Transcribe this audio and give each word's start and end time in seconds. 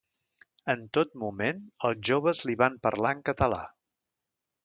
En 0.73 0.79
tot 0.97 1.11
moment, 1.23 1.59
els 1.89 2.01
joves 2.11 2.41
li 2.51 2.57
van 2.63 2.81
parlar 2.87 3.13
en 3.17 3.23
català. 3.31 3.63